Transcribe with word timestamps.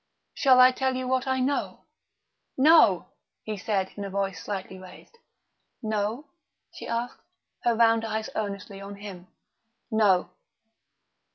"Shall 0.33 0.59
I 0.59 0.71
tell 0.71 0.95
you 0.95 1.07
what 1.07 1.27
I 1.27 1.39
know?" 1.39 1.85
"No," 2.57 3.09
he 3.43 3.55
said 3.55 3.91
in 3.95 4.03
a 4.03 4.09
voice 4.09 4.43
slightly 4.43 4.79
raised. 4.79 5.19
"No?" 5.83 6.31
she 6.73 6.87
asked, 6.87 7.21
her 7.65 7.75
round 7.75 8.03
eyes 8.03 8.27
earnestly 8.33 8.81
on 8.81 8.95
him. 8.95 9.27
"No." 9.91 10.31